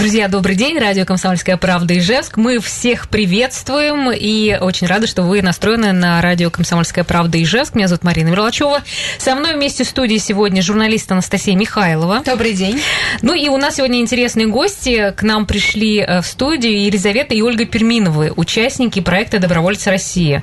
[0.00, 0.78] Друзья, добрый день.
[0.78, 2.38] Радио «Комсомольская правда» Ижевск.
[2.38, 7.74] Мы всех приветствуем и очень рады, что вы настроены на радио «Комсомольская правда» Ижевск.
[7.74, 8.82] Меня зовут Марина Мерлачева.
[9.18, 12.22] Со мной вместе в студии сегодня журналист Анастасия Михайлова.
[12.24, 12.80] Добрый день.
[13.20, 15.12] Ну и у нас сегодня интересные гости.
[15.14, 20.42] К нам пришли э, в студию Елизавета и Ольга Перминовы, участники проекта «Добровольцы России».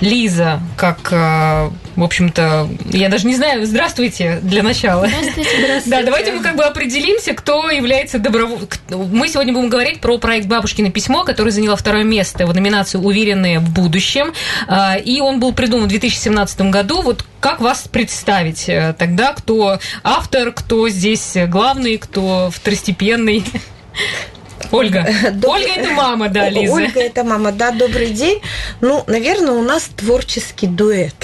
[0.00, 5.06] Лиза, как, э, в общем-то, я даже не знаю, здравствуйте для начала.
[5.08, 5.90] Здравствуйте, здравствуйте.
[5.90, 10.46] Да, давайте мы как бы определимся, кто является добровольцем мы сегодня будем говорить про проект
[10.46, 14.32] «Бабушкино письмо», который заняла второе место в номинации «Уверенные в будущем».
[14.66, 17.02] А, и он был придуман в 2017 году.
[17.02, 19.32] Вот как вас представить э, тогда?
[19.32, 23.44] Кто автор, кто здесь главный, кто второстепенный?
[24.70, 25.06] Ольга.
[25.32, 25.52] Доб...
[25.52, 26.72] Ольга это мама, да, Лиза.
[26.72, 28.40] Ольга это мама, да, добрый день.
[28.80, 31.14] Ну, наверное, у нас творческий дуэт.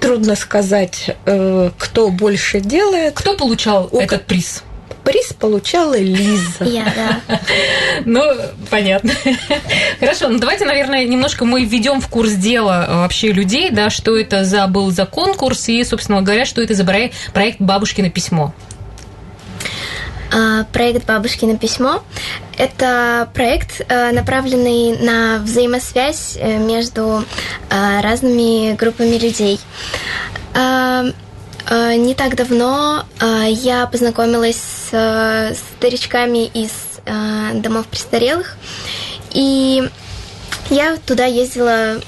[0.00, 3.14] Трудно сказать, э, кто больше делает.
[3.14, 3.98] Кто получал у...
[3.98, 4.62] этот приз?
[5.08, 6.64] Приз получала Лиза.
[6.64, 7.38] Я, да.
[8.04, 8.20] Ну,
[8.68, 9.10] понятно.
[10.00, 14.18] Хорошо, ну давайте, наверное, немножко мы введем в курс дела э, вообще людей, да, что
[14.18, 18.52] это за был за конкурс и, собственно говоря, что это за проект «Бабушкино письмо».
[20.30, 22.02] А, проект «Бабушкино письмо»–
[22.58, 27.24] это проект, э, направленный на взаимосвязь э, между
[27.70, 29.58] разными группами людей.
[31.70, 34.56] А, не так давно а, я познакомилась
[34.90, 36.70] с старичками из
[37.04, 38.56] а, домов престарелых,
[39.32, 39.88] и
[40.70, 42.00] я туда ездила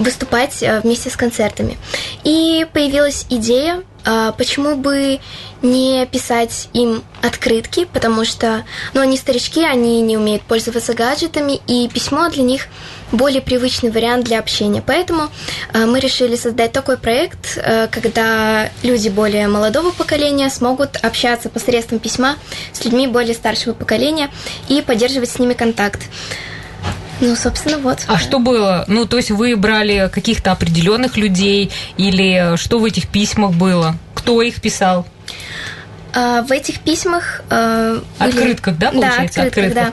[0.00, 1.76] выступать вместе с концертами.
[2.24, 3.82] И появилась идея
[4.36, 5.20] почему бы
[5.62, 11.88] не писать им открытки, потому что, ну, они старички, они не умеют пользоваться гаджетами, и
[11.88, 12.68] письмо для них
[13.12, 14.82] более привычный вариант для общения.
[14.86, 15.28] Поэтому
[15.72, 21.98] а, мы решили создать такой проект, а, когда люди более молодого поколения смогут общаться посредством
[21.98, 22.36] письма
[22.72, 24.30] с людьми более старшего поколения
[24.68, 26.02] и поддерживать с ними контакт.
[27.20, 27.98] Ну, собственно, вот.
[28.06, 28.84] А что было?
[28.86, 33.96] Ну, то есть вы брали каких-то определенных людей или что в этих письмах было?
[34.14, 35.06] Кто их писал?
[36.14, 39.92] А, в этих письмах э, открытках, да, получается, да, открытках,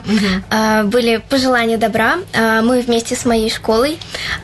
[0.50, 0.88] да, угу.
[0.88, 2.16] были пожелания добра.
[2.34, 3.98] А, мы вместе с моей школой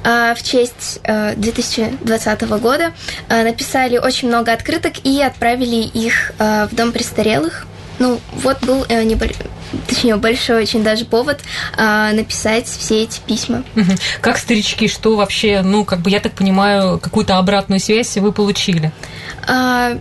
[0.04, 2.92] в честь 2020 года
[3.28, 7.66] написали очень много открыток и отправили их в дом престарелых.
[7.98, 9.46] Ну, вот был э, небольшой
[9.86, 11.40] точнее, большой очень даже повод
[11.76, 13.64] а, написать все эти письма.
[14.20, 18.92] Как старички, что вообще, ну, как бы я так понимаю, какую-то обратную связь вы получили?
[19.46, 19.98] А,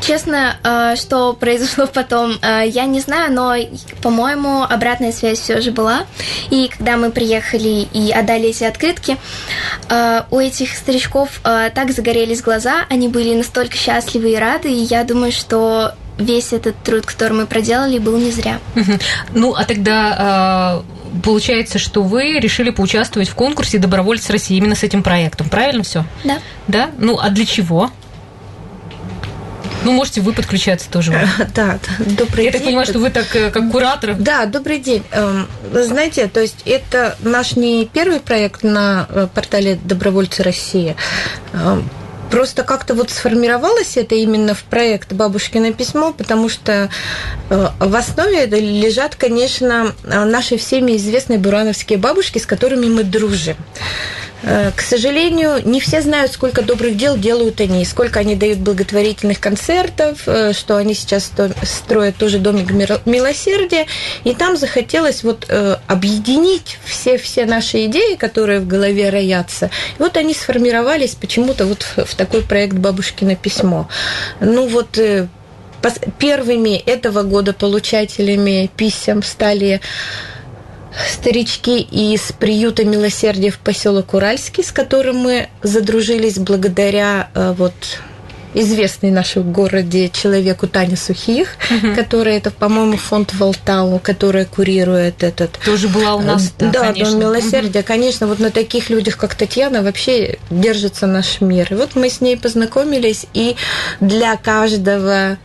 [0.00, 3.54] Честно, а, что произошло потом, а, я не знаю, но,
[4.02, 6.06] по-моему, обратная связь все же была.
[6.50, 9.16] И когда мы приехали и отдали эти открытки,
[10.30, 15.30] у этих старичков так загорелись глаза, они были настолько счастливы и рады, и я думаю,
[15.30, 18.58] что весь этот труд, который мы проделали, был не зря.
[19.34, 20.82] Ну, а тогда
[21.22, 26.04] получается, что вы решили поучаствовать в конкурсе «Добровольцы России» именно с этим проектом, правильно все?
[26.24, 26.38] Да.
[26.68, 26.90] Да?
[26.98, 27.90] Ну, а для чего?
[29.84, 31.12] Ну, можете вы подключаться тоже.
[31.54, 32.52] Да, добрый Я день.
[32.52, 34.14] Я так понимаю, что вы так, э, как куратор.
[34.14, 35.02] Да, добрый день.
[35.10, 40.96] Эм, знаете, то есть это наш не первый проект на э, портале «Добровольцы России».
[42.32, 46.88] Просто как-то вот сформировалось это именно в проект «Бабушкино письмо», потому что
[47.50, 53.56] э, в основе лежат, конечно, наши всеми известные бурановские бабушки, с которыми мы дружим.
[54.42, 59.40] Э, к сожалению, не все знают, сколько добрых дел делают они, сколько они дают благотворительных
[59.40, 61.30] концертов, э, что они сейчас
[61.62, 62.70] строят тоже домик
[63.06, 63.86] милосердия.
[64.24, 69.70] И там захотелось вот э, объединить все, все наши идеи, которые в голове роятся.
[69.98, 73.88] И вот они сформировались почему-то вот в такой проект «Бабушкино письмо».
[74.40, 74.98] Ну вот
[76.18, 79.80] первыми этого года получателями писем стали
[81.08, 87.74] старички из приюта милосердия в поселок Уральский, с которым мы задружились благодаря э, вот
[88.54, 91.94] известный в нашем городе человеку Таня Сухих, угу.
[91.94, 95.58] которая это, по-моему, фонд Волтау, которая курирует этот.
[95.64, 96.52] Тоже была у нас.
[96.58, 97.12] Да, да конечно.
[97.12, 97.80] Дом милосердия.
[97.80, 97.86] Угу.
[97.86, 101.68] Конечно, вот на таких людях, как Татьяна, вообще держится наш мир.
[101.70, 103.56] И вот мы с ней познакомились, и
[104.00, 105.36] для каждого э,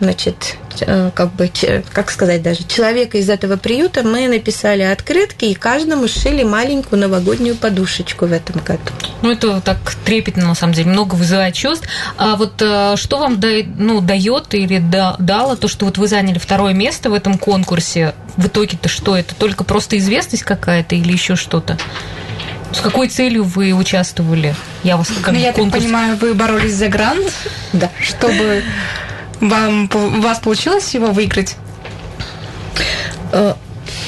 [0.00, 1.50] значит, э, как бы,
[1.92, 7.56] как сказать даже, человека из этого приюта мы написали открытки и каждому сшили маленькую новогоднюю
[7.56, 8.80] подушечку в этом году.
[9.22, 11.88] Ну, это так трепетно, на самом деле, много вызывает чувств.
[12.16, 13.40] А вот что вам
[13.76, 18.14] ну, дает или дало то, что вот вы заняли второе место в этом конкурсе?
[18.36, 19.34] В итоге-то что это?
[19.34, 21.78] Только просто известность какая-то или еще что-то?
[22.72, 24.54] С какой целью вы участвовали?
[24.86, 25.72] Я вас как ну, Я конкурс...
[25.72, 27.32] так понимаю, вы боролись за грант?
[27.72, 27.90] Да.
[28.00, 28.62] Чтобы
[29.40, 31.56] вам, у вас получилось его выиграть?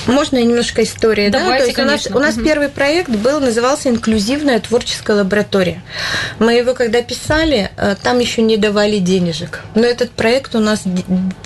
[0.09, 1.59] Можно немножко истории, Давайте, да?
[1.59, 2.17] То есть конечно.
[2.17, 2.45] у нас, у нас угу.
[2.45, 5.83] первый проект был, назывался «Инклюзивная творческая лаборатория».
[6.39, 9.61] Мы его когда писали, э, там еще не давали денежек.
[9.75, 10.83] Но этот проект у нас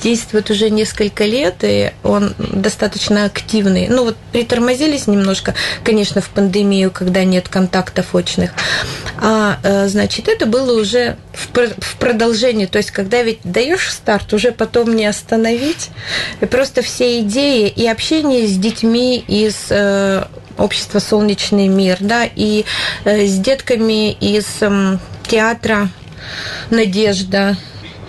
[0.01, 3.89] действует уже несколько лет, и он достаточно активный.
[3.89, 8.53] Ну вот притормозились немножко, конечно, в пандемию, когда нет контактов очных.
[9.21, 14.53] А, э, значит, это было уже в продолжении, то есть когда ведь даешь старт, уже
[14.53, 15.91] потом не остановить.
[16.41, 20.25] И просто все идеи и общение с детьми из э,
[20.59, 22.65] общества «Солнечный мир», да, и
[23.05, 25.89] э, с детками из э, театра
[26.71, 27.57] «Надежда»,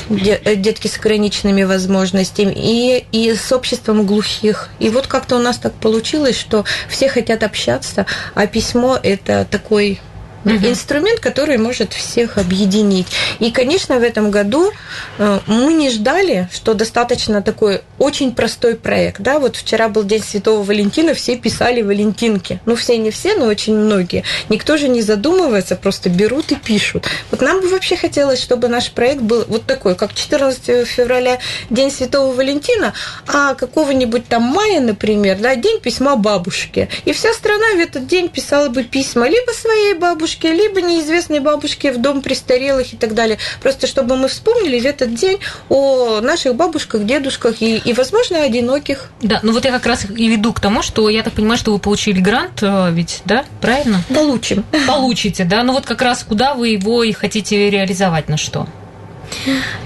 [0.09, 4.69] детки с ограниченными возможностями, и, и с обществом глухих.
[4.79, 8.05] И вот как-то у нас так получилось, что все хотят общаться,
[8.35, 10.01] а письмо– это такой
[10.43, 10.67] угу.
[10.67, 13.07] инструмент, который может всех объединить.
[13.39, 14.71] И, конечно, в этом году
[15.17, 19.21] э, мы не ждали, что достаточно такой очень простой проект.
[19.21, 22.59] Да, вот вчера был День Святого Валентина, все писали Валентинки.
[22.65, 24.23] Ну, все не все, но очень многие.
[24.49, 27.07] Никто же не задумывается, просто берут и пишут.
[27.31, 31.39] Вот нам бы вообще хотелось, чтобы наш проект был вот такой, как 14 февраля
[31.69, 32.93] День Святого Валентина,
[33.27, 36.89] а какого-нибудь там мая, например, да, День письма бабушке.
[37.05, 41.39] И вся страна в этот день писала бы письма либо своей бабушке, бабушке, либо неизвестной
[41.39, 43.37] бабушке в дом престарелых и так далее.
[43.61, 45.39] Просто чтобы мы вспомнили в этот день
[45.69, 49.09] о наших бабушках, дедушках и, и возможно, одиноких.
[49.21, 51.71] Да, ну вот я как раз и веду к тому, что я так понимаю, что
[51.71, 54.01] вы получили грант, э, ведь, да, правильно?
[54.13, 54.65] Получим.
[54.87, 55.63] Получите, да.
[55.63, 58.67] Ну вот как раз куда вы его и хотите реализовать, на что?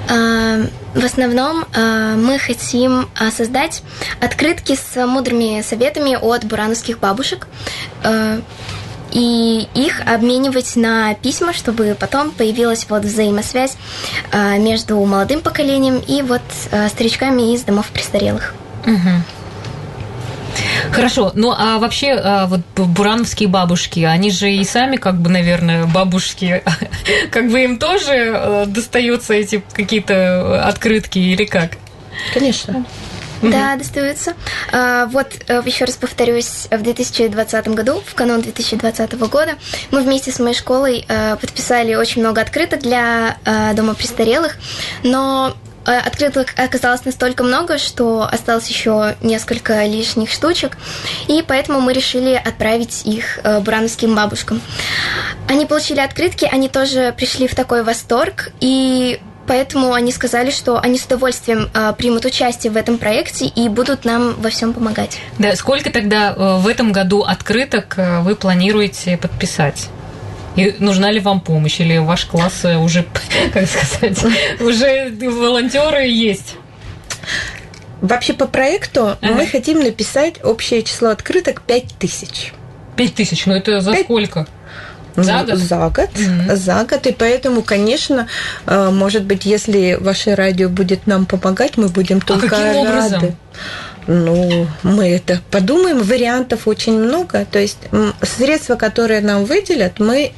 [0.09, 0.57] А,
[0.93, 3.81] в основном а, мы хотим а, создать
[4.19, 7.47] открытки с мудрыми советами от бурановских бабушек
[9.17, 13.75] и их обменивать на письма, чтобы потом появилась вот взаимосвязь
[14.31, 18.53] э, между молодым поколением и вот э, старичками из домов престарелых.
[18.85, 19.09] Угу.
[20.91, 25.85] Хорошо, ну а вообще а, вот бурановские бабушки, они же и сами как бы, наверное,
[25.85, 26.63] бабушки,
[27.31, 31.71] как бы им тоже э, достаются эти какие-то открытки или как?
[32.35, 32.85] Конечно.
[33.41, 34.33] Да, достаются.
[34.71, 39.55] А, вот э, еще раз повторюсь, в 2020 году, в канун 2020 года,
[39.91, 44.57] мы вместе с моей школой э, подписали очень много открыток для э, дома престарелых,
[45.03, 45.55] но
[45.85, 50.77] открыток оказалось настолько много, что осталось еще несколько лишних штучек,
[51.29, 54.59] и поэтому мы решили отправить их бурановским бабушкам.
[55.47, 60.99] Они получили открытки, они тоже пришли в такой восторг, и Поэтому они сказали, что они
[60.99, 65.19] с удовольствием э, примут участие в этом проекте и будут нам во всем помогать.
[65.39, 69.87] Да, сколько тогда э, в этом году открыток э, вы планируете подписать?
[70.57, 71.79] И нужна ли вам помощь?
[71.79, 73.05] Или ваш класс э, уже,
[73.53, 74.21] как сказать,
[74.59, 76.55] уже волонтеры есть?
[78.01, 79.33] Вообще по проекту ага.
[79.33, 82.53] мы хотим написать общее число открыток 5000.
[82.95, 84.03] 5000, ну это за 5...
[84.03, 84.47] сколько?
[85.17, 85.57] За год?
[85.57, 86.55] За год, mm-hmm.
[86.55, 87.07] за год.
[87.07, 88.27] И поэтому, конечно,
[88.67, 92.85] э, может быть, если ваше радио будет нам помогать, мы будем а только а каким
[92.85, 93.15] рады.
[93.15, 93.35] Образом?
[94.05, 96.01] Ну, мы это подумаем.
[96.03, 97.45] Вариантов очень много.
[97.51, 97.79] То есть
[98.21, 100.31] средства, которые нам выделят, мы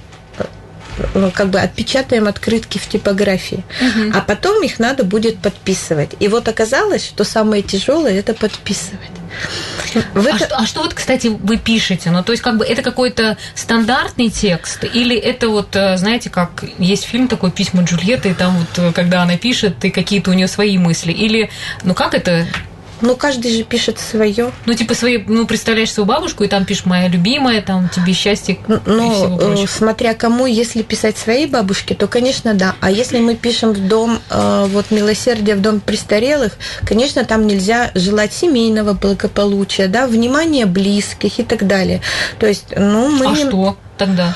[1.13, 4.11] э, как бы отпечатаем открытки в типографии, угу.
[4.13, 6.11] а потом их надо будет подписывать.
[6.21, 9.18] И вот оказалось, что самое тяжелое это подписывать.
[10.15, 10.37] А, это...
[10.37, 12.11] что, а что вот, кстати, вы пишете?
[12.11, 16.63] Ну, то есть, как бы это какой-то стандартный текст, или это вот, э, знаете, как
[16.77, 20.33] есть фильм такой «Письма Джульетты», и там вот, э, когда она пишет, и какие-то у
[20.33, 21.49] нее свои мысли, или,
[21.83, 22.45] ну, как это
[23.01, 24.51] ну, каждый же пишет свое.
[24.65, 28.59] Ну, типа, свои, ну, представляешь свою бабушку, и там пишешь «моя любимая», там «тебе счастье»
[28.67, 29.67] ну, и всего прочего.
[29.67, 32.75] смотря кому, если писать своей бабушке, то, конечно, да.
[32.79, 36.53] А если мы пишем в дом, э, вот, милосердия, в дом престарелых,
[36.85, 42.01] конечно, там нельзя желать семейного благополучия, да, внимания близких и так далее.
[42.39, 43.27] То есть, ну, мы...
[43.27, 44.35] А что тогда?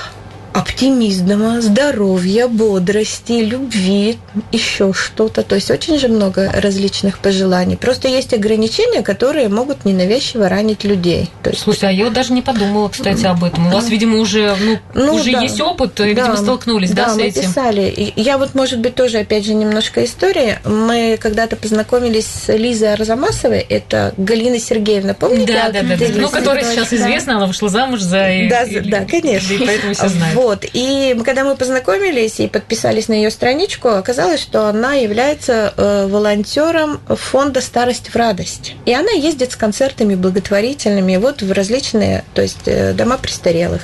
[0.53, 4.17] Оптимизма, здоровья, бодрости, любви,
[4.51, 5.43] еще что-то.
[5.43, 7.75] То есть очень же много различных пожеланий.
[7.75, 11.29] Просто есть ограничения, которые могут ненавязчиво ранить людей.
[11.41, 11.63] То есть...
[11.63, 13.67] Слушай, а я даже не подумала, кстати, об этом.
[13.67, 15.41] У вас, видимо, уже, ну, Ну, уже да.
[15.41, 17.41] есть опыт, и, Да, видимо, столкнулись, да, с мы этим?
[17.41, 18.13] писали.
[18.15, 20.59] Я вот, может быть, тоже, опять же, немножко истории.
[20.65, 25.53] Мы когда-то познакомились с Лизой Арзамасовой, это Галина Сергеевна, помните?
[25.53, 26.05] Да, да, да, да.
[26.15, 26.95] Ну, которая сейчас Да.
[26.97, 28.27] известна, она вышла замуж за...
[28.49, 29.53] Да, да, конечно.
[29.53, 30.42] И поэтому все знают.
[30.43, 30.65] Вот.
[30.73, 36.99] И когда мы познакомились и подписались на ее страничку, оказалось, что она является э, волонтером
[37.07, 38.75] фонда «Старость в радость».
[38.85, 43.83] И она ездит с концертами благотворительными вот в различные, то есть э, дома престарелых.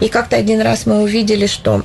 [0.00, 1.82] И как-то один раз мы увидели, что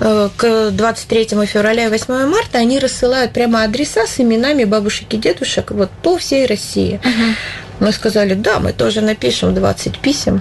[0.00, 5.18] э, к 23 февраля и 8 марта они рассылают прямо адреса с именами бабушек и
[5.18, 6.98] дедушек вот по всей России.
[7.78, 10.40] Мы сказали, да, мы тоже напишем 20 писем.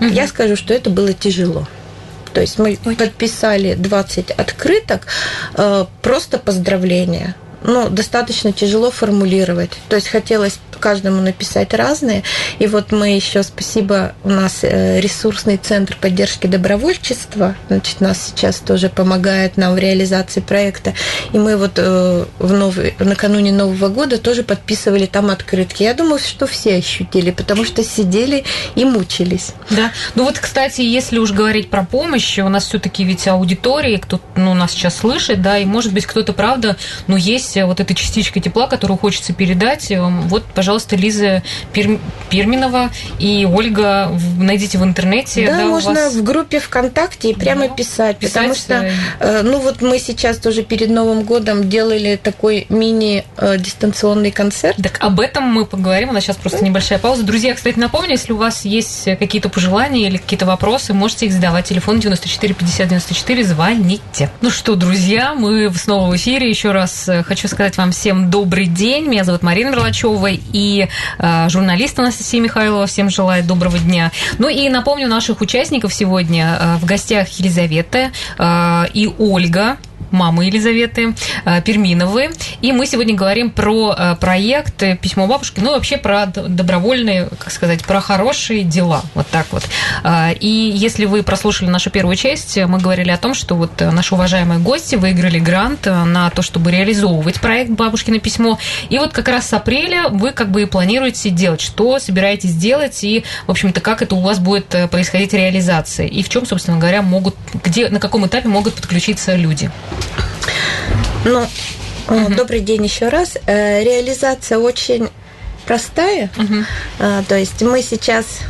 [0.00, 1.68] Я скажу, что это было тяжело.
[2.32, 5.06] То есть мы подписали 20 открыток,
[5.56, 7.34] э, просто поздравления.
[7.64, 9.70] Ну, достаточно тяжело формулировать.
[9.88, 12.24] То есть хотелось каждому написать разные.
[12.58, 18.56] И вот мы еще, спасибо, у нас э, ресурсный центр поддержки добровольчества, значит, нас сейчас
[18.58, 20.92] тоже помогает нам в реализации проекта.
[21.32, 25.84] И мы вот э, в новый, накануне Нового года тоже подписывали там открытки.
[25.84, 29.52] Я думаю, что все ощутили, потому что сидели и мучились.
[29.70, 29.92] Да.
[30.16, 34.52] Ну вот, кстати, если уж говорить про помощь, у нас все-таки ведь аудитории, кто ну,
[34.54, 36.76] нас сейчас слышит, да, и может быть кто-то, правда,
[37.06, 39.90] ну, есть вот эта частичка тепла, которую хочется передать.
[39.90, 41.42] Эм, Вот, пожалуйста, Лиза
[41.72, 41.98] Пир-
[42.30, 45.46] Пирминова и Ольга, найдите в интернете.
[45.46, 48.92] Да, у можно вас- в группе ВКонтакте и прямо Да, писать, писать, потому что, э,
[49.20, 54.76] э, ну вот мы сейчас тоже перед Новым годом делали такой мини-дистанционный концерт.
[54.82, 56.10] Так об этом мы поговорим.
[56.10, 57.22] У нас сейчас просто небольшая пауза.
[57.22, 61.66] Друзья, кстати, напомню, если у вас есть какие-то пожелания или какие-то вопросы, можете их задавать.
[61.66, 64.30] Телефон 94 50 94, звоните.
[64.40, 66.48] Ну что, друзья, мы снова в эфире.
[66.48, 69.08] Еще раз э, хочу сказать вам всем добрый день.
[69.08, 70.86] Меня зовут Марина Мерлачева и
[71.18, 72.86] э, журналист Анастасия Михайлова.
[72.86, 74.12] Всем желаю доброго дня.
[74.38, 76.56] Ну и напомню наших участников сегодня.
[76.60, 79.76] э, В гостях Елизавета э, и Ольга
[80.10, 82.30] мамы Елизаветы э, Перминовой.
[82.60, 87.28] И мы сегодня говорим про э, проект э, «Письмо бабушки», ну и вообще про добровольные,
[87.38, 89.02] как сказать, про хорошие дела.
[89.14, 89.64] Вот так вот.
[90.40, 94.60] И если вы прослушали нашу первую часть, мы говорили о том, что вот наши уважаемые
[94.60, 98.58] гости выиграли грант на то, чтобы реализовывать проект «Бабушкино письмо».
[98.88, 103.02] И вот как раз с апреля вы как бы и планируете делать, что собираетесь делать
[103.04, 106.06] и, в общем-то, как это у вас будет происходить реализация.
[106.06, 109.70] И в чем, собственно говоря, могут, где, на каком этапе могут подключиться люди.
[111.24, 111.46] Ну,
[112.08, 113.38] э, добрый день еще раз.
[113.46, 115.08] Э, Реализация очень
[115.66, 116.30] простая.
[116.98, 118.40] А, То есть мы сейчас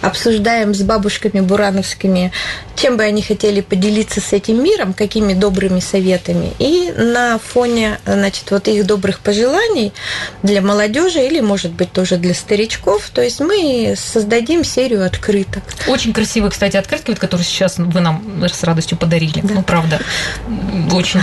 [0.00, 2.32] обсуждаем с бабушками бурановскими,
[2.76, 6.52] чем бы они хотели поделиться с этим миром, какими добрыми советами.
[6.58, 9.92] И на фоне, значит, вот их добрых пожеланий
[10.42, 15.62] для молодежи или, может быть, тоже для старичков, то есть мы создадим серию открыток.
[15.86, 19.40] Очень красивые, кстати, открытки, вот, которые сейчас вы нам с радостью подарили.
[19.42, 20.00] Ну, правда.
[20.92, 21.20] Очень,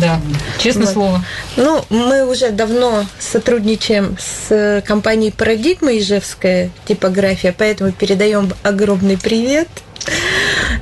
[0.00, 0.20] да.
[0.58, 0.92] Честное Вот.
[0.92, 1.24] слово.
[1.56, 9.68] Ну, мы уже давно сотрудничаем с компанией «Парадигма» Ижевская типография, поэтому передаем огромный привет,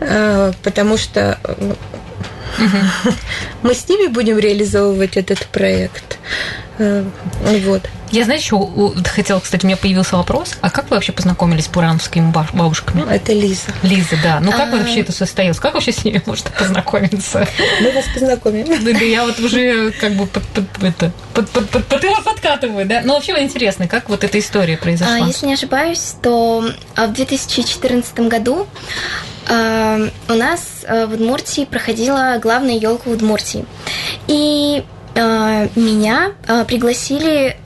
[0.01, 1.39] э, потому что
[2.59, 2.65] э,
[3.63, 6.19] мы с ними будем реализовывать этот проект.
[6.79, 7.05] Э,
[7.67, 7.83] Вот.
[8.11, 10.55] Я, знаете, еще у- хотела, кстати, у меня появился вопрос.
[10.63, 13.03] А как вы вообще познакомились с бурановскими бабушками?
[13.03, 13.69] Ну, Это Лиза.
[13.83, 14.41] Лиза, да.
[14.41, 14.77] Ну, как А.
[14.77, 15.61] вообще это состоялось?
[15.61, 17.47] Как вообще с ними можно познакомиться?
[17.81, 18.67] Мы вас познакомим.
[18.85, 22.85] Да, да, я вот уже как бы под, под- это, под- под- под- под- подкатываю,
[22.87, 23.03] да?
[23.05, 25.19] Ну, вообще интересно, как вот эта история А, произошла?
[25.19, 26.65] если не ошибаюсь, то
[26.97, 33.65] а, в 2014 году а, у нас а, в Удмуртии проходила главная елка Удмуртии.
[34.29, 34.85] И
[35.17, 37.57] а, меня а, пригласили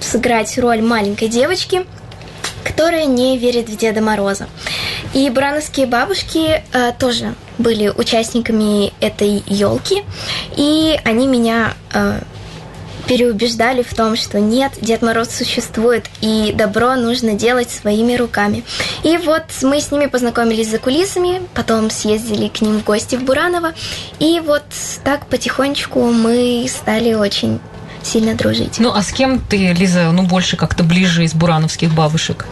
[0.00, 1.86] сыграть роль маленькой девочки,
[2.62, 4.46] которая не верит в Деда Мороза.
[5.12, 6.62] И бурановские бабушки
[6.98, 10.02] тоже были участниками этой елки,
[10.56, 11.74] и они меня
[13.06, 18.64] переубеждали в том, что нет, Дед Мороз существует, и добро нужно делать своими руками.
[19.02, 23.22] И вот мы с ними познакомились за кулисами, потом съездили к ним в гости в
[23.24, 23.74] Бураново,
[24.18, 24.64] и вот
[25.04, 27.60] так потихонечку мы стали очень
[28.04, 28.78] сильно дружить.
[28.78, 32.46] Ну, а с кем ты, Лиза, ну, больше как-то ближе из бурановских бабушек?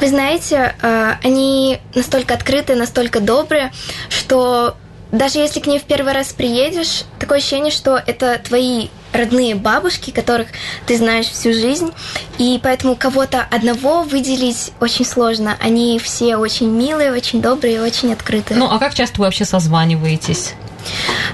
[0.00, 3.72] Вы знаете, э, они настолько открытые, настолько добрые,
[4.08, 4.76] что
[5.12, 10.10] даже если к ней в первый раз приедешь, такое ощущение, что это твои родные бабушки,
[10.10, 10.48] которых
[10.86, 11.90] ты знаешь всю жизнь,
[12.38, 15.56] и поэтому кого-то одного выделить очень сложно.
[15.60, 18.58] Они все очень милые, очень добрые, очень открытые.
[18.58, 20.54] Ну, а как часто вы вообще созваниваетесь?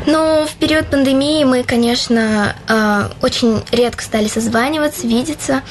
[0.06, 5.62] Ну, в период пандемии мы, конечно, э, очень редко стали созваниваться, видеться,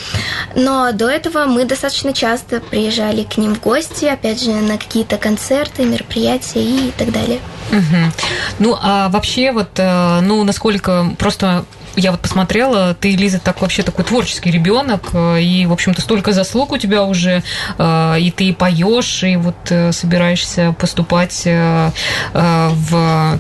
[0.56, 5.18] но до этого мы достаточно часто приезжали к ним в гости, опять же, на какие-то
[5.18, 7.40] концерты, мероприятия и так далее.
[7.72, 8.12] Угу.
[8.60, 13.82] Ну, а вообще вот, э, ну, насколько просто я вот посмотрела, ты, Лиза, так вообще
[13.82, 17.42] такой творческий ребенок, э, и, в общем-то, столько заслуг у тебя уже,
[17.78, 19.56] э, и ты поешь, и вот
[19.92, 21.94] собираешься поступать в,
[22.34, 23.40] в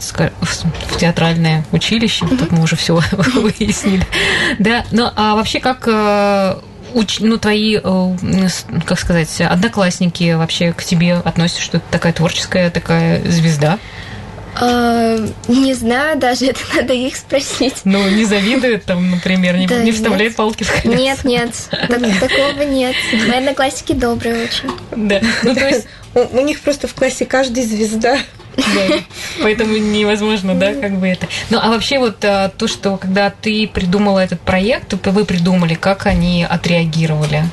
[0.98, 2.38] театральное училище, mm-hmm.
[2.38, 2.96] тут мы уже все
[3.36, 4.06] выяснили.
[4.60, 5.88] Да, ну, а вообще как
[7.20, 7.78] ну, твои,
[8.86, 13.80] как сказать, одноклассники вообще к тебе относятся, что ты такая творческая, такая звезда?
[14.58, 17.82] А, не знаю, даже это надо их спросить.
[17.84, 20.36] Ну, не завидуют там, например, не, да, не вставляют нет.
[20.36, 21.02] палки в колеса?
[21.02, 22.96] Нет, нет, так, такого нет.
[23.28, 24.72] Мои одноклассники добрые очень.
[24.96, 25.88] Да, ну то есть...
[26.16, 28.18] У, у них просто в классе каждый звезда.
[28.56, 28.96] Да,
[29.42, 31.28] поэтому невозможно, да, как бы это.
[31.50, 36.06] Ну, а вообще вот а, то, что когда ты придумала этот проект, вы придумали, как
[36.06, 37.44] они отреагировали?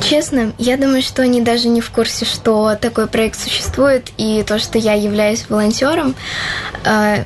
[0.00, 4.58] Честно, я думаю, что они даже не в курсе, что такой проект существует, и то,
[4.58, 6.14] что я являюсь волонтером,
[6.84, 7.24] э,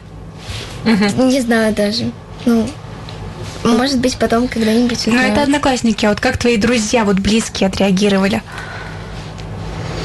[0.85, 1.23] угу.
[1.25, 2.11] не знаю даже.
[2.47, 2.69] Ну,
[3.65, 6.07] может быть, потом когда-нибудь Ну, это одноклассники.
[6.07, 8.43] А вот как твои друзья, вот близкие, отреагировали?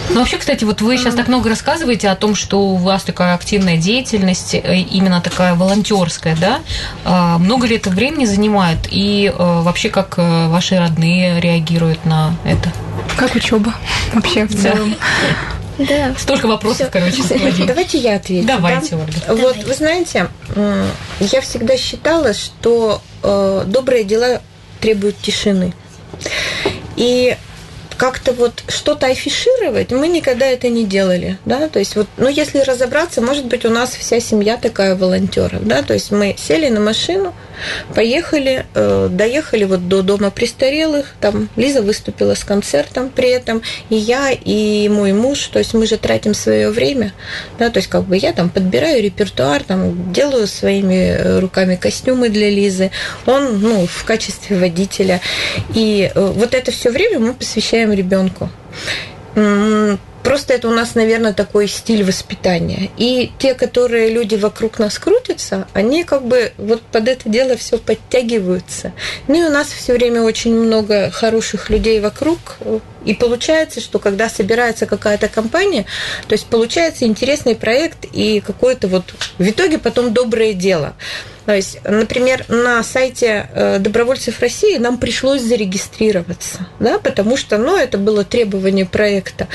[0.10, 3.34] Ну, вообще, кстати, вот вы сейчас так много рассказываете о том, что у вас такая
[3.34, 6.60] активная деятельность, э, именно такая волонтерская, да?
[7.04, 8.80] А, много ли это времени занимает?
[8.90, 12.72] И э, вообще, как э, ваши родные реагируют на это?
[13.18, 13.74] Как учеба
[14.14, 14.96] вообще в целом?
[15.78, 16.16] Да.
[16.18, 17.22] Столько вопросов, короче,
[17.66, 18.48] Давайте я отвечу.
[18.48, 19.02] Давайте, да?
[19.34, 19.42] Ольга.
[19.42, 20.30] Вот, вы знаете,
[21.20, 24.42] я всегда считала, что добрые дела
[24.80, 25.74] требуют тишины.
[26.96, 27.36] И
[27.98, 32.60] как-то вот что-то афишировать, мы никогда это не делали, да, то есть вот, ну, если
[32.60, 36.80] разобраться, может быть, у нас вся семья такая волонтеров, да, то есть мы сели на
[36.80, 37.34] машину,
[37.94, 43.96] поехали, э, доехали вот до дома престарелых, там Лиза выступила с концертом при этом, и
[43.96, 47.14] я, и мой муж, то есть мы же тратим свое время,
[47.60, 52.30] да, то есть как бы я там подбираю репертуар, там делаю своими э, руками костюмы
[52.30, 52.92] для Лизы,
[53.26, 55.22] он, ну, в качестве водителя,
[55.74, 58.50] и э, вот это все время мы посвящаем ребенку
[60.26, 62.90] Просто это у нас, наверное, такой стиль воспитания.
[62.98, 67.78] И те, которые люди вокруг нас крутятся, они как бы вот под это дело все
[67.78, 68.94] подтягиваются.
[69.28, 72.58] Ну и у нас все время очень много хороших людей вокруг.
[73.06, 75.86] И получается, что когда собирается какая-то компания,
[76.28, 80.96] то есть получается интересный проект и какое-то вот в итоге потом доброе дело.
[81.46, 87.78] То есть, например, на сайте э, добровольцев России нам пришлось зарегистрироваться, да, потому что, ну,
[87.78, 89.48] это было требование проекта.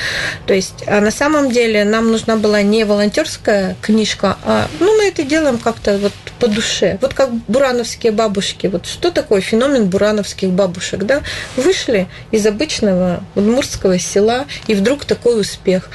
[0.47, 5.09] То есть, а на самом деле нам нужна была не волонтерская книжка, а, ну, мы
[5.09, 6.97] это делаем как-то вот по душе.
[7.01, 8.65] Вот как бурановские бабушки.
[8.67, 11.21] Вот что такое феномен бурановских бабушек, да?
[11.55, 15.89] Вышли из обычного удмуртского села, и вдруг такой успех.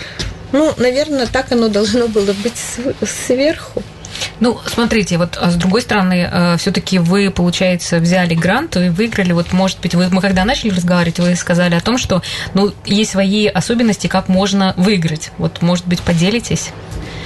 [0.52, 2.62] Ну, наверное, так оно должно было быть
[3.26, 3.82] сверху.
[4.38, 9.32] Ну, смотрите, вот а с другой стороны, э, все-таки вы, получается, взяли грант и выиграли.
[9.32, 12.22] Вот, может быть, вы, мы когда начали разговаривать, вы сказали о том, что
[12.54, 15.32] ну, есть свои особенности, как можно выиграть.
[15.38, 16.70] Вот, может быть, поделитесь,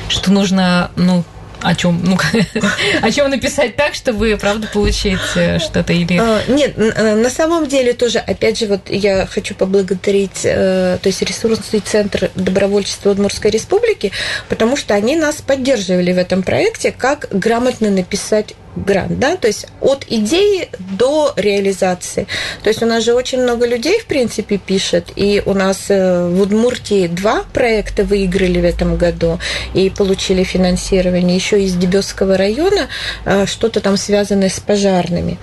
[0.08, 1.22] что нужно, ну,
[1.62, 2.18] о чем, ну,
[3.02, 6.18] о чем написать так, чтобы, правда, получить что-то или...
[6.18, 11.08] А, нет, э, на самом деле тоже, опять же, вот я хочу поблагодарить, э, то
[11.08, 14.12] есть ресурсный центр добровольчества Удмуртской республики,
[14.48, 19.66] потому что они нас поддерживали в этом проекте, как грамотно написать грант, да, то есть
[19.80, 22.26] от идеи до реализации.
[22.62, 26.28] То есть у нас же очень много людей, в принципе, пишет, и у нас э,
[26.28, 29.38] в Удмуртии два проекта выиграли в этом году
[29.74, 31.36] и получили финансирование.
[31.36, 32.88] Еще из Дебесского района
[33.24, 35.38] э, что-то там связанное с пожарными.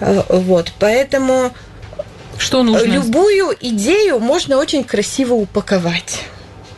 [0.00, 1.52] Э, вот, поэтому
[2.38, 2.86] что нужно?
[2.86, 6.20] Любую идею можно очень красиво упаковать.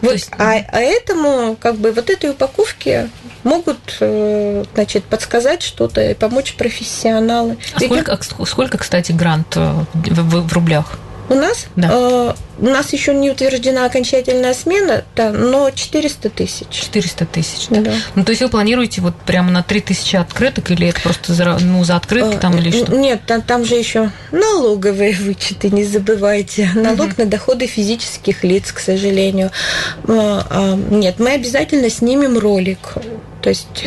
[0.02, 0.30] Вот, есть...
[0.36, 3.08] а, а этому, как бы, вот этой упаковке
[3.44, 7.56] могут, э, значит, подсказать что-то и помочь профессионалы.
[7.74, 10.98] А сколько, сколько, кстати, грант э, в, в рублях?
[11.28, 11.66] У нас?
[11.76, 11.88] Да.
[11.90, 16.66] Э, у нас еще не утверждена окончательная смена, да, но 400 тысяч.
[16.70, 17.80] 400 тысяч, да.
[17.80, 17.92] да.
[18.14, 21.58] Ну, то есть вы планируете вот прямо на 3 тысячи открыток, или это просто за,
[21.60, 22.94] ну, за открытки там, или что?
[22.94, 26.70] Нет, там, там же еще налоговые вычеты, не забывайте.
[26.74, 27.14] Налог угу.
[27.18, 29.50] на доходы физических лиц, к сожалению.
[30.06, 32.96] А, а, нет, мы обязательно снимем ролик
[33.42, 33.84] то есть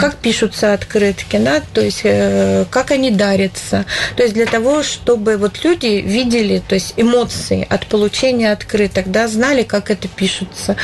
[0.00, 5.36] как пишутся открытки, да, то есть э, как они дарятся, то есть для того, чтобы
[5.36, 10.76] вот люди видели, то есть эмоции от получения открыток, да, знали, как это пишутся,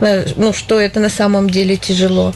[0.00, 2.34] э, ну что это на самом деле тяжело.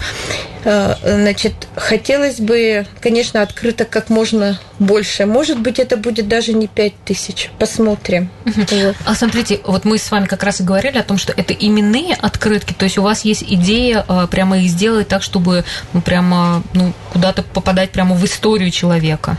[0.65, 5.27] Э, значит, хотелось бы, конечно, открыто как можно больше.
[5.27, 7.51] Может быть, это будет даже не 5 тысяч.
[7.59, 8.31] Посмотрим.
[8.45, 8.97] Вот.
[9.05, 12.15] А смотрите, вот мы с вами как раз и говорили о том, что это именные
[12.15, 16.63] открытки, то есть у вас есть идея э, прямо их сделать так, чтобы ну, прямо
[16.75, 19.37] ну, куда-то попадать прямо в историю человека.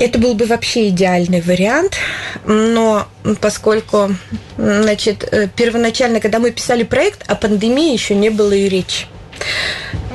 [0.00, 1.96] Это был бы вообще идеальный вариант,
[2.44, 3.06] но
[3.40, 4.14] поскольку,
[4.56, 9.06] значит, э, первоначально, когда мы писали проект, о пандемии еще не было и речи.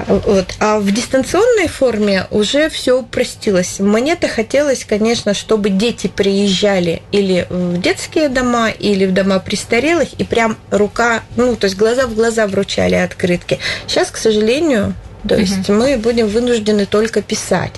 [0.08, 0.56] Вот.
[0.60, 3.80] А в дистанционной форме уже все упростилось.
[3.80, 10.24] Мне-то хотелось, конечно, чтобы дети приезжали или в детские дома, или в дома престарелых, и
[10.24, 13.60] прям рука, ну, то есть глаза в глаза вручали открытки.
[13.88, 14.94] Сейчас, к сожалению,
[15.28, 15.80] то есть угу.
[15.80, 17.74] мы будем вынуждены только писать.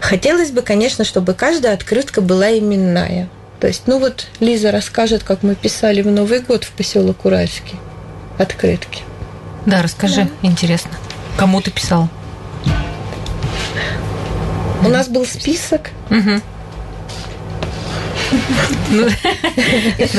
[0.00, 3.28] Хотелось бы, конечно, чтобы каждая открытка была именная.
[3.60, 7.78] То есть, ну вот Лиза расскажет, как мы писали в Новый год в поселок Уральский
[8.38, 9.02] открытки.
[9.66, 10.48] Да, расскажи, да.
[10.48, 10.90] интересно.
[11.36, 12.08] Кому ты писал?
[14.84, 15.90] У нас был список.
[16.10, 16.40] Угу.
[18.92, 19.06] Ну,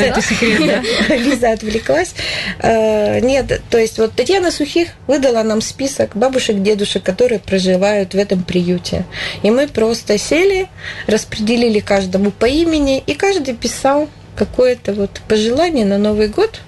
[0.01, 1.15] это секрет, да?
[1.15, 2.13] Лиза отвлеклась.
[2.60, 8.17] Э, нет, то есть вот Татьяна Сухих выдала нам список бабушек, дедушек, которые проживают в
[8.17, 9.06] этом приюте.
[9.43, 10.67] И мы просто сели,
[11.08, 16.62] распределили каждому по имени, и каждый писал какое-то вот пожелание на Новый год.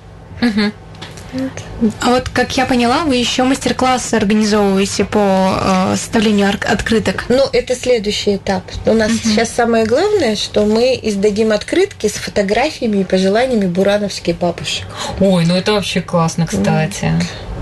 [1.34, 1.92] Угу.
[2.02, 7.26] А вот, как я поняла, вы еще мастер-классы организовываете по э, составлению открыток.
[7.30, 8.64] Ну, это следующий этап.
[8.86, 9.22] У нас uh-huh.
[9.24, 14.86] сейчас самое главное, что мы издадим открытки с фотографиями и пожеланиями бурановских бабушек.
[15.20, 17.14] Ой, ну это вообще классно, кстати.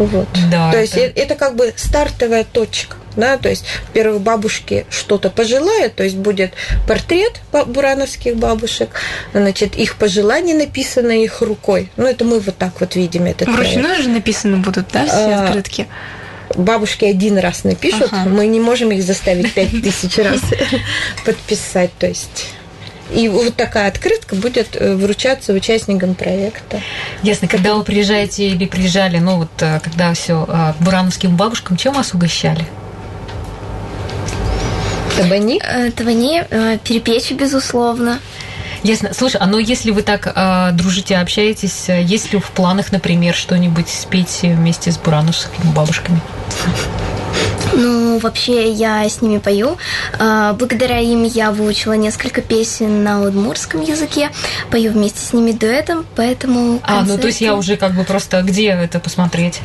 [0.02, 0.28] Вот.
[0.50, 1.00] Да, То это...
[1.00, 6.16] есть это как бы стартовая точка да, то есть, во-первых, бабушки что-то пожелают, то есть
[6.16, 6.54] будет
[6.88, 8.90] портрет бурановских бабушек,
[9.34, 11.92] значит, их пожелания написаны их рукой.
[11.98, 15.46] Ну, это мы вот так вот видим этот Вручную же написаны будут, да, все а,
[15.46, 15.88] открытки?
[16.56, 18.30] Бабушки один раз напишут, ага.
[18.30, 20.40] мы не можем их заставить пять тысяч раз
[21.26, 22.46] подписать, то есть...
[23.14, 26.82] И вот такая открытка будет э, вручаться участникам проекта.
[27.24, 27.48] Ясно.
[27.48, 32.14] Когда вы приезжаете или приезжали, ну вот э, когда все э, бурановским бабушкам, чем вас
[32.14, 32.66] угощали?
[35.18, 35.62] Табани?
[35.96, 36.44] Табани,
[36.84, 38.20] перепечь, безусловно.
[38.84, 39.14] Ясно.
[39.14, 43.90] Слушай, а ну если вы так э, дружите, общаетесь, есть ли в планах, например, что-нибудь
[43.90, 46.22] спеть вместе с бурановскими бабушками?
[47.74, 49.78] Ну, вообще, я с ними пою.
[50.20, 54.30] Благодаря им я выучила несколько песен на удмурском языке.
[54.70, 56.80] Пою вместе с ними дуэтом, поэтому...
[56.80, 57.12] Концерты...
[57.12, 58.42] А, ну то есть я уже как бы просто...
[58.42, 59.62] Где это посмотреть?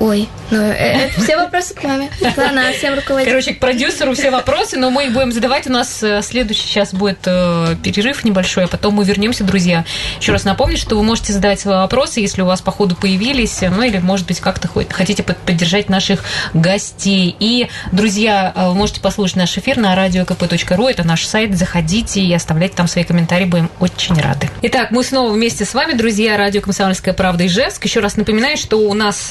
[0.00, 2.10] Ой, ну э, это все вопросы к маме.
[2.36, 3.28] Она всем руководит.
[3.28, 5.66] Короче, к продюсеру все вопросы, но мы их будем задавать.
[5.66, 9.84] У нас э, следующий сейчас будет э, перерыв небольшой, а потом мы вернемся, друзья.
[10.20, 13.60] Еще раз напомню, что вы можете задавать свои вопросы, если у вас по ходу появились,
[13.62, 17.34] ну или, может быть, как-то хотите поддержать наших гостей.
[17.38, 22.74] И, друзья, вы можете послушать наш эфир на радиокп.ру, это наш сайт, заходите и оставляйте
[22.76, 24.50] там свои комментарии, будем очень рады.
[24.62, 27.84] Итак, мы снова вместе с вами, друзья, радио «Комсомольская правда» Ижевск.
[27.84, 29.28] Еще раз напоминаю, что у нас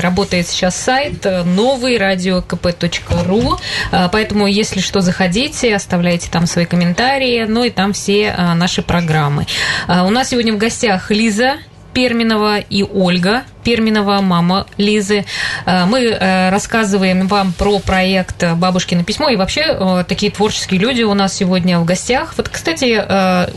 [0.00, 3.58] работает сейчас сайт э, новый радиокп.ру,
[3.92, 8.82] э, поэтому, если что, заходите, оставляйте там свои комментарии, ну и там все э, наши
[8.82, 9.46] программы.
[9.88, 11.56] У нас сегодня в гостях Лиза
[11.92, 15.26] Перминова и Ольга Перминова, мама Лизы.
[15.66, 19.28] Э, мы э, рассказываем вам про проект «Бабушкино письмо».
[19.28, 22.32] И вообще э, такие творческие люди у нас сегодня в гостях.
[22.38, 23.04] Вот, кстати,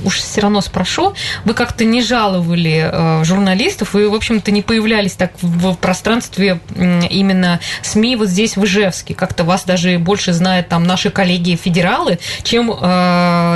[0.05, 1.13] уж все равно спрошу,
[1.45, 8.17] вы как-то не жаловали журналистов, вы, в общем-то, не появлялись так в пространстве именно СМИ
[8.17, 9.13] вот здесь, в Ижевске.
[9.13, 12.71] Как-то вас даже больше знают там наши коллеги-федералы, чем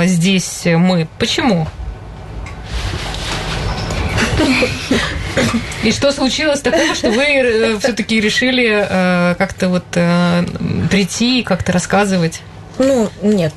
[0.06, 1.06] здесь мы.
[1.18, 1.66] Почему?
[5.82, 10.44] И что случилось такого, что вы э, все-таки решили э, как-то вот э,
[10.90, 12.40] прийти и как-то рассказывать?
[12.78, 13.52] Ну, нет.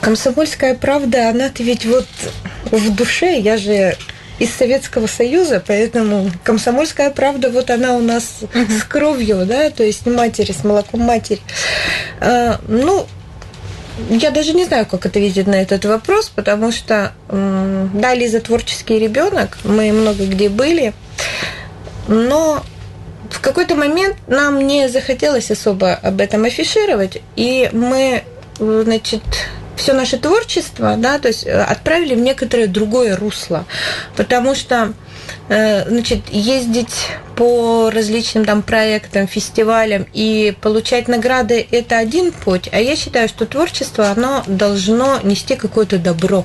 [0.00, 2.06] Комсомольская правда, она-то ведь вот
[2.70, 3.96] в душе, я же
[4.38, 8.80] из Советского Союза, поэтому комсомольская правда, вот она у нас uh-huh.
[8.80, 11.40] с кровью, да, то есть матери, с молоком матери.
[12.66, 13.06] Ну,
[14.10, 19.58] я даже не знаю, как ответить на этот вопрос, потому что, да, Лиза творческий ребенок,
[19.64, 20.94] мы много где были,
[22.08, 22.62] но
[23.30, 28.24] в какой-то момент нам не захотелось особо об этом афишировать, и мы,
[28.58, 29.22] значит,
[29.76, 33.64] все наше творчество, да, то есть отправили в некоторое другое русло,
[34.16, 34.92] потому что
[35.48, 42.96] значит, ездить по различным там проектам, фестивалям и получать награды– это один путь, а я
[42.96, 46.44] считаю, что творчество, оно должно нести какое-то добро.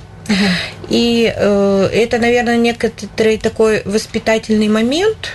[0.89, 5.31] И э, это, наверное, некоторый такой воспитательный момент,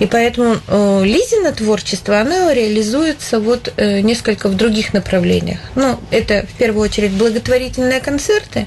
[0.00, 5.60] и поэтому э, Лизина творчество, оно реализуется вот э, несколько в других направлениях.
[5.74, 8.66] Ну, это в первую очередь благотворительные концерты.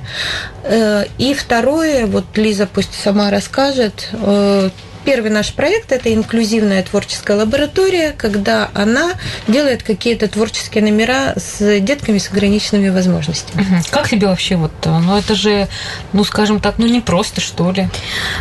[0.64, 4.10] Э, и второе, вот Лиза пусть сама расскажет,
[5.06, 9.12] Первый наш проект– это инклюзивная творческая лаборатория, когда она
[9.48, 13.84] делает какие-то творческие номера с детками с ограниченными возможностями.
[13.92, 15.68] Как тебе вообще вот, ну это же,
[16.14, 17.90] ну скажем так, ну не просто что ли?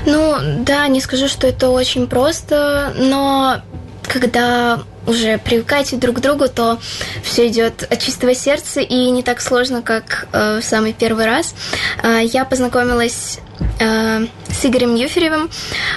[0.07, 3.63] Ну да, не скажу, что это очень просто, но
[4.03, 6.79] когда уже привыкаете друг к другу, то
[7.23, 11.55] все идет от чистого сердца и не так сложно, как э, в самый первый раз.
[12.03, 13.41] Э, я познакомилась
[13.81, 15.51] э, с Игорем Юферевым.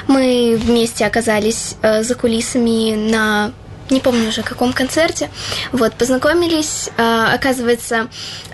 [0.07, 3.51] Мы вместе оказались э, за кулисами на
[3.89, 5.29] не помню уже каком концерте.
[5.71, 6.89] Вот, познакомились.
[6.97, 8.07] Э, оказывается,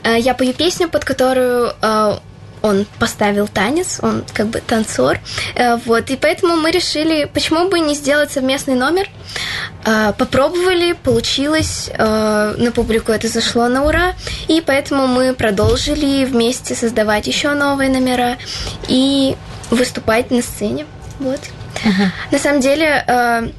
[0.03, 2.17] э, я пою песню, под которую э,
[2.61, 5.19] он поставил танец, он как бы танцор,
[5.55, 9.09] э, вот, и поэтому мы решили, почему бы не сделать совместный номер,
[9.85, 14.13] э, попробовали, получилось, э, на публику это зашло на ура,
[14.47, 18.37] и поэтому мы продолжили вместе создавать еще новые номера
[18.87, 19.35] и
[19.69, 20.85] выступать на сцене,
[21.19, 21.39] вот.
[21.83, 22.09] Uh-huh.
[22.31, 23.53] На самом деле,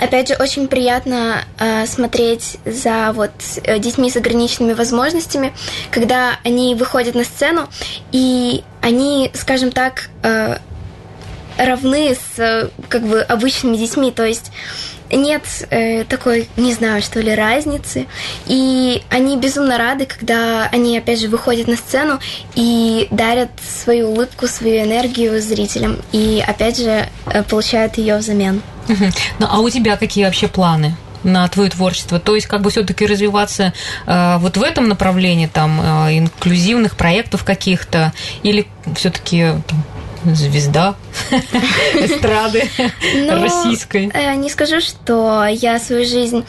[0.00, 3.32] Опять же, очень приятно э, смотреть за вот
[3.64, 5.52] э, детьми с ограниченными возможностями,
[5.90, 7.68] когда они выходят на сцену
[8.10, 10.56] и они, скажем так, э,
[11.58, 14.50] равны с э, как бы обычными детьми, то есть
[15.16, 18.06] нет э, такой, не знаю, что ли, разницы.
[18.46, 22.18] И они безумно рады, когда они, опять же, выходят на сцену
[22.54, 23.50] и дарят
[23.82, 25.98] свою улыбку, свою энергию зрителям.
[26.12, 28.62] И, опять же, э, получают ее взамен.
[29.38, 30.96] Ну, а у тебя какие вообще планы?
[31.22, 33.72] на твое творчество, то есть как бы все-таки развиваться
[34.06, 39.48] э, вот в этом направлении, там э, инклюзивных проектов каких-то, или все-таки
[40.24, 40.94] звезда
[41.94, 42.68] эстрады
[43.28, 44.10] российской?
[44.12, 46.44] Э, не скажу, что я свою жизнь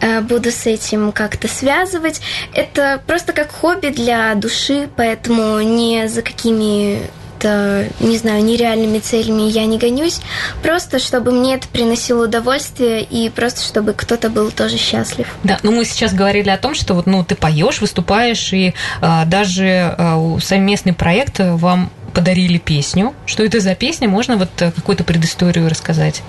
[0.00, 2.20] э, буду с этим как-то связывать.
[2.54, 7.00] Это просто как хобби для души, поэтому не за какими
[7.38, 10.20] то не знаю, нереальными целями я не гонюсь,
[10.62, 15.26] просто чтобы мне это приносило удовольствие и просто чтобы кто-то был тоже счастлив.
[15.44, 19.24] Да, ну мы сейчас говорили о том, что вот ну ты поешь, выступаешь и а,
[19.24, 23.14] даже а, совместный проект вам подарили песню.
[23.26, 24.08] Что это за песня?
[24.08, 26.22] Можно вот э, какую-то предысторию рассказать?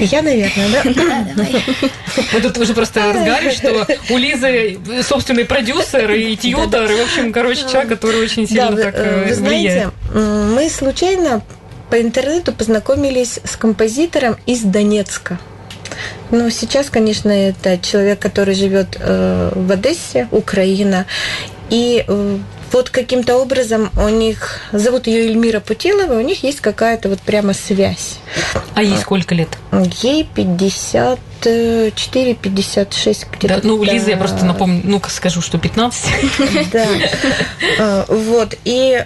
[0.00, 0.82] Я, наверное, да?
[2.32, 7.30] Мы тут уже просто разговаривали, что у Лизы собственный продюсер и тьютер, и, в общем,
[7.30, 11.42] короче, человек, который очень сильно так э, Вы знаете, мы случайно
[11.90, 15.38] по интернету познакомились с композитором из Донецка.
[16.30, 21.04] Ну, сейчас, конечно, это человек, который живет э, в Одессе, Украина.
[21.68, 22.04] И
[22.74, 27.54] вот каким-то образом у них, зовут ее Эльмира Путилова, у них есть какая-то вот прямо
[27.54, 28.18] связь.
[28.74, 29.48] А ей сколько лет?
[30.02, 33.48] Ей 54-56 где-то.
[33.48, 36.10] Да, ну, Лиза, я просто напомню, ну-ка скажу, что 15.
[36.72, 36.86] Да.
[37.78, 39.04] А, вот, и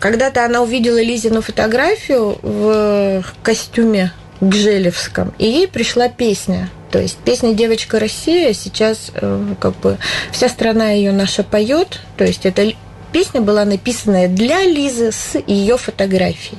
[0.00, 7.54] когда-то она увидела Лизину фотографию в костюме Гжелевском, и ей пришла песня– то есть песня
[7.54, 9.98] «Девочка Россия» сейчас э, как бы
[10.32, 12.00] вся страна ее наша поет.
[12.16, 12.72] То есть это
[13.12, 16.58] песня была написана для Лизы с ее фотографией.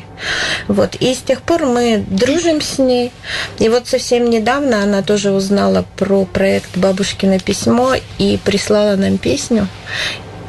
[0.67, 0.96] Вот.
[0.96, 3.12] И с тех пор мы дружим с ней.
[3.60, 9.67] И вот совсем недавно она тоже узнала про проект «Бабушкино письмо» и прислала нам песню.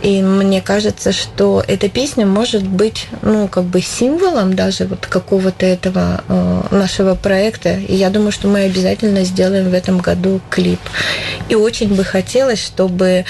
[0.03, 5.65] И мне кажется, что эта песня может быть, ну, как бы символом даже вот какого-то
[5.65, 7.75] этого э, нашего проекта.
[7.75, 10.81] И я думаю, что мы обязательно сделаем в этом году клип.
[11.49, 13.25] И очень бы хотелось, чтобы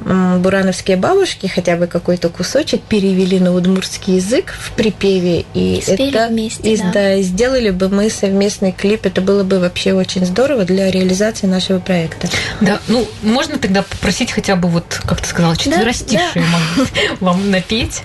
[0.00, 6.28] бурановские бабушки хотя бы какой-то кусочек перевели на удмуртский язык в припеве и, и это
[6.28, 6.92] вместе, и, да.
[6.92, 11.78] да, сделали бы мы совместный клип это было бы вообще очень здорово для реализации нашего
[11.78, 12.28] проекта
[12.60, 16.44] да ну можно тогда попросить хотя бы вот как ты сказала четверостишие
[16.76, 17.16] да, да.
[17.20, 18.02] вам напеть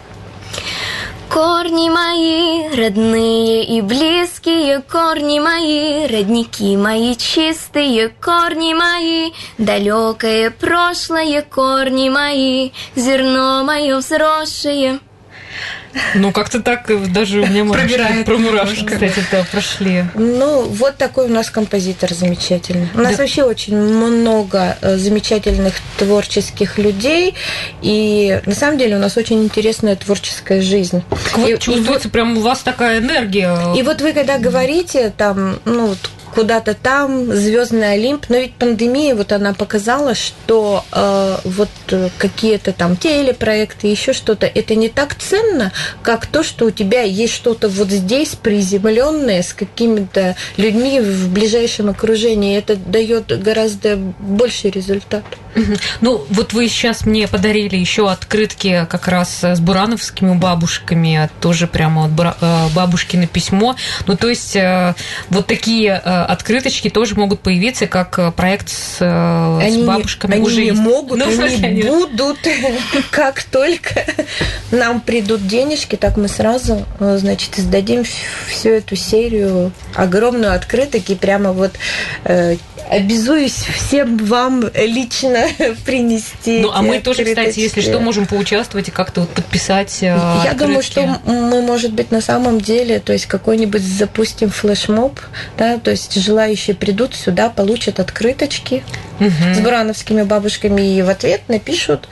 [1.34, 12.10] Корни мои, родные и близкие, корни мои, родники мои чистые, корни мои, далекое прошлое, корни
[12.10, 15.00] мои, зерно мое взросшее.
[16.16, 20.06] Ну, как-то так даже у меня мурашки, про мурашки, кстати, да, прошли.
[20.16, 22.88] Ну, вот такой у нас композитор замечательный.
[22.96, 23.24] У нас да.
[23.24, 27.36] вообще очень много э, замечательных творческих людей,
[27.82, 31.04] и на самом деле у нас очень интересная творческая жизнь.
[31.10, 33.74] Так вот, и, чувствуется и, прям у вас такая энергия.
[33.76, 35.96] И вот вы когда говорите там, ну,
[36.34, 38.26] куда-то там, звездный Олимп.
[38.30, 44.46] Но ведь пандемия, вот она показала, что э, вот э, какие-то там телепроекты, еще что-то,
[44.46, 49.54] это не так ценно, как то, что у тебя есть что-то вот здесь приземленное с
[49.54, 52.58] какими-то людьми в ближайшем окружении.
[52.58, 55.24] Это дает гораздо больший результат.
[56.02, 62.08] Ну, вот вы сейчас мне подарили еще открытки как раз с бурановскими бабушками, тоже прямо
[62.08, 63.76] вот э, бабушкино письмо.
[64.08, 64.96] Ну, то есть э,
[65.30, 70.44] вот такие открыточки тоже могут появиться как э, проект с, э, они с бабушками они
[70.44, 72.40] уже не могут, ну, они, они будут.
[73.12, 74.06] Как только
[74.72, 78.04] нам придут денежки, так мы сразу, э, значит, издадим
[78.48, 81.74] всю эту серию огромную открыток и прямо вот
[82.90, 85.48] обязуюсь всем вам лично
[85.86, 86.62] принести.
[86.62, 90.02] Ну, а мы тоже, кстати, если что, можем поучаствовать и как-то вот подписать.
[90.02, 90.58] Я открытки.
[90.58, 95.20] думаю, что мы, может быть, на самом деле, то есть какой-нибудь запустим флешмоб,
[95.58, 98.84] да, то есть желающие придут сюда, получат открыточки
[99.20, 99.30] угу.
[99.54, 102.08] с бурановскими бабушками и в ответ напишут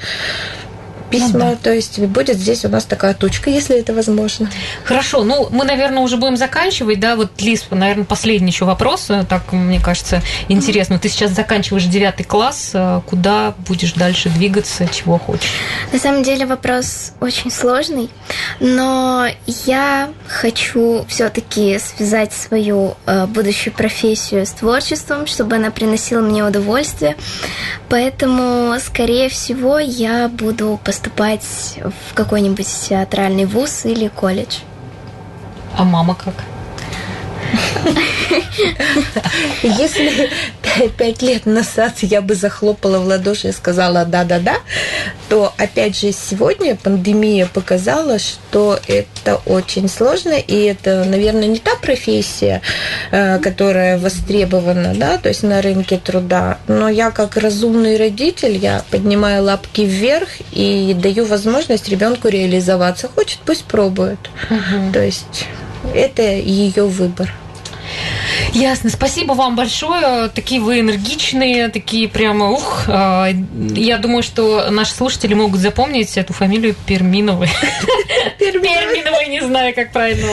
[1.12, 1.56] письма, ну, да.
[1.62, 4.50] то есть будет здесь у нас такая точка, если это возможно.
[4.84, 9.52] Хорошо, ну мы, наверное, уже будем заканчивать, да, вот, Лиз, наверное, последний еще вопрос, так,
[9.52, 10.98] мне кажется, интересно.
[10.98, 15.52] Ты сейчас заканчиваешь девятый класс, э, куда будешь дальше двигаться, чего хочешь?
[15.92, 18.10] На самом деле вопрос очень сложный,
[18.60, 19.28] но
[19.66, 27.18] я хочу все-таки связать свою э, будущую профессию с творчеством, чтобы она приносила мне удовольствие,
[27.90, 34.60] поэтому, скорее всего, я буду поступать поступать в какой-нибудь театральный вуз или колледж.
[35.76, 36.36] А мама как?
[39.64, 40.30] Если
[40.98, 44.58] пять лет назад я бы захлопала в ладоши и сказала да-да-да,
[45.30, 51.76] то, опять же, сегодня пандемия показала, что это очень сложно, и это, наверное, не та
[51.76, 52.62] профессия,
[53.12, 58.84] э, которая востребована, да, то есть на рынке труда, но я как разумный родитель, я
[58.92, 63.08] поднимаю лапки вверх и даю возможность ребенку реализоваться.
[63.08, 64.20] Хочет, пусть пробует.
[64.50, 64.94] Угу.
[64.94, 65.48] То есть
[65.94, 67.34] это ее выбор.
[68.54, 68.90] Ясно.
[68.90, 70.28] Спасибо вам большое.
[70.30, 72.84] Такие вы энергичные, такие прямо ух.
[72.88, 73.30] А,
[73.76, 77.50] я думаю, что наши слушатели могут запомнить эту фамилию Перминовой.
[78.52, 80.28] Перминовой, не знаю, как правильно.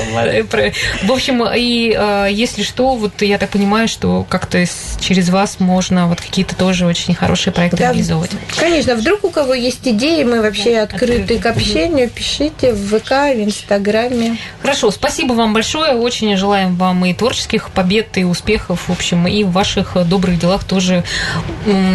[1.03, 4.65] В общем, и а, если что, вот я так понимаю, что как-то
[5.01, 8.31] через вас можно вот какие-то тоже очень хорошие проекты реализовывать.
[8.57, 13.45] Конечно, вдруг у кого есть идеи, мы вообще открыты к общению, пишите в ВК, в
[13.45, 14.37] Инстаграме.
[14.61, 15.93] Хорошо, спасибо вам большое.
[15.93, 20.65] Очень желаем вам и творческих побед, и успехов, в общем, и в ваших добрых делах
[20.65, 21.05] тоже,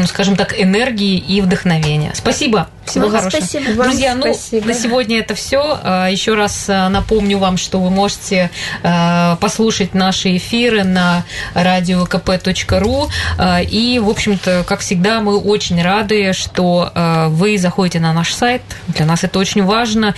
[0.08, 2.12] скажем так, энергии и вдохновения.
[2.16, 2.70] Спасибо.
[2.86, 3.42] Всего ну, хорошего.
[3.42, 3.84] Спасибо.
[3.84, 4.68] Друзья, ну, спасибо.
[4.68, 5.80] на сегодня это все.
[6.14, 8.52] Еще раз а, напомню вам, что вы можете
[8.84, 13.10] а, послушать наши эфиры на радиокп.ру.
[13.68, 16.92] И, в общем-то, как всегда, мы очень рады, что
[17.30, 18.62] вы заходите на наш сайт.
[18.88, 20.14] Для нас это очень важно.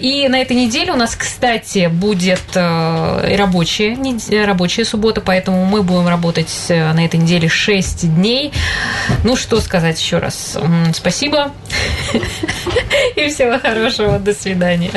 [0.00, 3.98] И на этой неделе у нас, кстати, будет рабочая,
[4.44, 8.52] рабочая суббота, поэтому мы будем работать на этой неделе 6 дней.
[9.24, 10.56] Ну, что сказать еще раз.
[10.94, 11.50] Спасибо.
[13.16, 14.18] И всего хорошего.
[14.18, 14.90] До свидания.